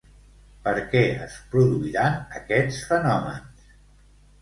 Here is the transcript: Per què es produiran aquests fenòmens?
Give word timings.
Per 0.67 0.73
què 0.93 1.03
es 1.27 1.35
produiran 1.53 2.19
aquests 2.43 2.83
fenòmens? 2.91 3.73